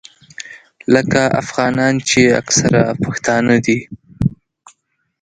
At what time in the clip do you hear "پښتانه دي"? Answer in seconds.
3.03-3.79